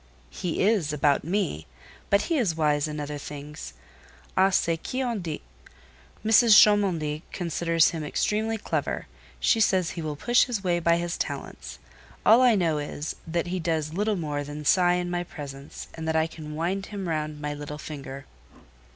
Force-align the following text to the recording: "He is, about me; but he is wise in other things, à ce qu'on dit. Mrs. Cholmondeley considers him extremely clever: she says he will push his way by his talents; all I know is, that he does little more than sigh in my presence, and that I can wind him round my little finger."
"He 0.31 0.63
is, 0.63 0.91
about 0.91 1.23
me; 1.23 1.67
but 2.09 2.23
he 2.23 2.39
is 2.39 2.55
wise 2.55 2.87
in 2.87 2.99
other 2.99 3.19
things, 3.19 3.73
à 4.35 4.51
ce 4.51 4.75
qu'on 4.81 5.21
dit. 5.21 5.41
Mrs. 6.25 6.59
Cholmondeley 6.59 7.21
considers 7.31 7.89
him 7.91 8.03
extremely 8.03 8.57
clever: 8.57 9.05
she 9.39 9.59
says 9.59 9.91
he 9.91 10.01
will 10.01 10.15
push 10.15 10.45
his 10.45 10.63
way 10.63 10.79
by 10.79 10.97
his 10.97 11.17
talents; 11.19 11.77
all 12.25 12.41
I 12.41 12.55
know 12.55 12.79
is, 12.79 13.15
that 13.27 13.45
he 13.53 13.59
does 13.59 13.93
little 13.93 14.15
more 14.15 14.43
than 14.43 14.65
sigh 14.65 14.93
in 14.95 15.11
my 15.11 15.23
presence, 15.23 15.87
and 15.93 16.07
that 16.07 16.15
I 16.15 16.25
can 16.25 16.55
wind 16.55 16.87
him 16.87 17.07
round 17.07 17.39
my 17.39 17.53
little 17.53 17.77
finger." 17.77 18.25